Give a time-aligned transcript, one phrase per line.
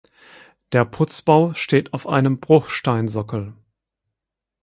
[0.71, 3.53] Der Putzbau steht auf einem Bruchsteinsockel.